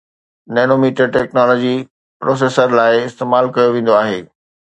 [0.59, 1.75] Nanometer technology
[2.25, 4.19] processors لاء استعمال ڪيو ويندو آهي